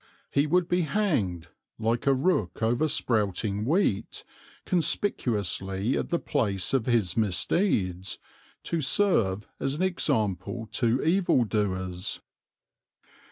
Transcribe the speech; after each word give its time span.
He 0.31 0.47
would 0.47 0.67
be 0.67 0.81
hanged, 0.81 1.49
like 1.77 2.07
a 2.07 2.13
rook 2.15 2.63
over 2.63 2.87
sprouting 2.87 3.65
wheat, 3.65 4.23
conspicuously 4.65 5.95
at 5.95 6.09
the 6.09 6.17
place 6.17 6.73
of 6.73 6.87
his 6.87 7.15
misdeeds, 7.15 8.17
to 8.63 8.81
serve 8.81 9.47
as 9.59 9.75
an 9.75 9.83
example 9.83 10.67
to 10.71 11.03
evildoers. 11.03 12.19